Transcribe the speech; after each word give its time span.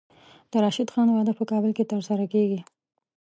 د 0.51 0.53
راشد 0.63 0.89
خان 0.93 1.07
واده 1.11 1.33
په 1.39 1.43
کابل 1.51 1.71
کې 1.77 1.89
ترسره 1.91 2.25
کیږي. 2.33 2.59